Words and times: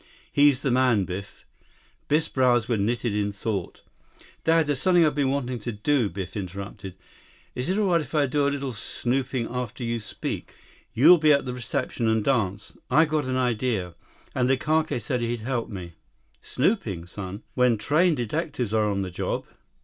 "He's 0.31 0.61
the 0.61 0.71
man, 0.71 1.05
Biff." 1.05 1.45
Biff's 2.07 2.27
brows 2.27 2.67
were 2.67 2.75
knitted 2.75 3.13
in 3.13 3.31
thought. 3.31 3.83
"Dad, 4.43 4.65
there's 4.65 4.81
something 4.81 5.05
I've 5.05 5.13
been 5.13 5.29
wanting 5.29 5.59
to 5.59 5.71
do," 5.71 6.09
Biff 6.09 6.35
interrupted. 6.35 6.95
"Is 7.53 7.69
it 7.69 7.77
all 7.77 7.89
right 7.91 8.01
if 8.01 8.15
I 8.15 8.25
do 8.25 8.47
a 8.47 8.49
little 8.49 8.73
snooping 8.73 9.47
after 9.51 9.83
you 9.83 9.99
speak? 9.99 10.55
You'll 10.95 11.19
be 11.19 11.31
at 11.31 11.45
the 11.45 11.53
reception 11.53 12.07
and 12.07 12.23
dance. 12.23 12.73
I've 12.89 13.09
got 13.09 13.25
an 13.25 13.37
idea. 13.37 13.93
And 14.33 14.49
Likake 14.49 14.99
said 14.99 15.21
he'd 15.21 15.41
help 15.41 15.69
me." 15.69 15.93
"Snooping, 16.41 17.05
son? 17.05 17.43
When 17.53 17.77
trained 17.77 18.17
detectives 18.17 18.73
are 18.73 18.89
on 18.89 19.03
the 19.03 19.11
job? 19.11 19.45